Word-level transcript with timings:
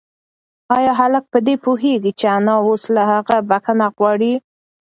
ایا 0.75 0.91
هلک 0.99 1.23
په 1.33 1.39
دې 1.45 1.55
پوهېږي 1.65 2.11
چې 2.19 2.25
انا 2.37 2.55
اوس 2.67 2.83
له 2.95 3.03
هغه 3.11 3.35
بښنه 3.49 3.87
غواړي؟ 3.97 4.33